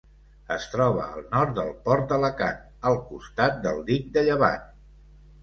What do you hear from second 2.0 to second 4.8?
d'Alacant, al costat del dic de Llevant.